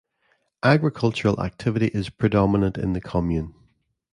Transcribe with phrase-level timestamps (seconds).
[0.63, 3.53] Agricultural activity is predominant in the commune.